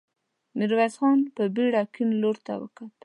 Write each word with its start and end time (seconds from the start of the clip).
ميرويس 0.57 0.95
خان 0.99 1.19
په 1.35 1.43
بېړه 1.55 1.81
کيڼ 1.93 2.09
لور 2.21 2.35
ته 2.45 2.53
وکتل. 2.61 2.87